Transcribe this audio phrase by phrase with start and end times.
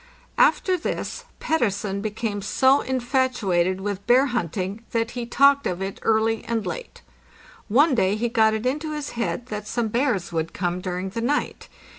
[0.39, 6.43] After this Pettersen became so infatuated with bear hunting that he talked of it early
[6.45, 7.03] and late.
[7.67, 11.21] One day he got it into his head that some bears would come during the
[11.21, 11.69] night.